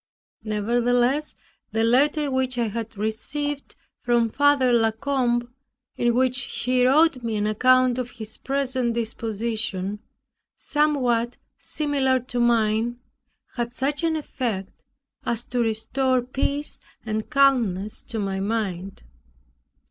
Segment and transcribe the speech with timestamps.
[0.43, 1.35] Nevertheless
[1.73, 5.53] the letter which I had received from Father La Combe,
[5.95, 9.99] in which he wrote me an account of his present disposition,
[10.57, 12.99] somewhat similar to mine,
[13.55, 14.71] had such an effect,
[15.23, 19.03] as to restore peace and calmness to my mind.